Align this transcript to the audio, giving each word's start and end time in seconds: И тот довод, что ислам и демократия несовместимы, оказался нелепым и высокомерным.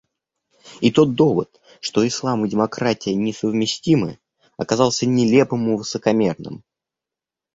И 0.81 0.91
тот 0.91 1.13
довод, 1.13 1.61
что 1.79 2.07
ислам 2.07 2.43
и 2.43 2.49
демократия 2.49 3.13
несовместимы, 3.13 4.17
оказался 4.57 5.05
нелепым 5.05 5.75
и 5.75 5.77
высокомерным. 5.77 6.63